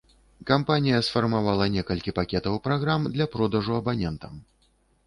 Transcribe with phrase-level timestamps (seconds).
[0.51, 4.33] Кампанія сфармавала некалькі пакетаў праграм для продажу абанентам.